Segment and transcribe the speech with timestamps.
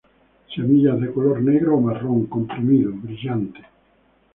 [0.55, 3.61] Semillas de color negro o marrón, comprimido, brillante.